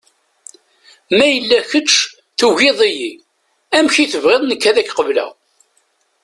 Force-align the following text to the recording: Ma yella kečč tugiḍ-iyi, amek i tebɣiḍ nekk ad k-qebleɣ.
Ma 1.15 1.25
yella 1.29 1.59
kečč 1.69 1.91
tugiḍ-iyi, 2.39 3.11
amek 3.77 3.95
i 4.03 4.05
tebɣiḍ 4.11 4.41
nekk 4.45 4.63
ad 4.69 4.77
k-qebleɣ. 4.83 5.31